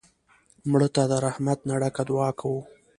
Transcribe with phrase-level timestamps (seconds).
[0.71, 2.61] مړه ته د رحمت نه ډکه دعا کوو